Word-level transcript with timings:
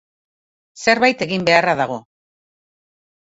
Zerbait 0.83 1.21
egin 1.27 1.45
beharra 1.49 1.75
dago. 1.81 1.99